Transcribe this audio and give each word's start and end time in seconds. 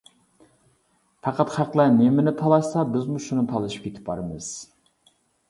پەقەت 1.27 1.53
خەقلەر 1.55 1.91
نېمىنى 1.97 2.33
تالاشسا 2.41 2.87
بىزمۇ 2.95 3.21
شۇنى 3.27 3.45
تالىشىپ 3.53 3.87
كېتىپ 3.87 4.11
بارىمىز. 4.11 4.51